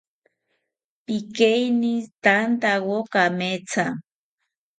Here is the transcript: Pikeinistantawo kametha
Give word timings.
Pikeinistantawo 1.05 2.97
kametha 3.13 3.85